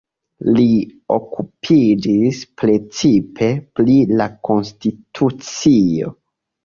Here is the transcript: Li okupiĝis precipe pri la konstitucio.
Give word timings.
Li 0.59 0.63
okupiĝis 1.15 2.39
precipe 2.61 3.51
pri 3.81 3.99
la 4.23 4.27
konstitucio. 4.51 6.15